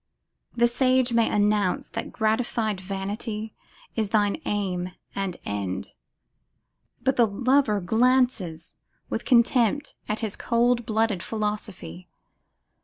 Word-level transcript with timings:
The 0.55 0.67
sage 0.67 1.13
may 1.13 1.29
announce 1.29 1.87
that 1.89 2.11
gratified 2.11 2.81
vanity 2.81 3.53
is 3.95 4.09
thine 4.09 4.41
aim 4.45 4.93
and 5.13 5.37
end; 5.45 5.89
but 7.03 7.17
the 7.17 7.27
lover 7.27 7.79
glances 7.79 8.73
with 9.11 9.25
contempt 9.25 9.93
at 10.09 10.21
his 10.21 10.35
cold 10.35 10.87
blooded 10.87 11.21
philosophy. 11.21 12.09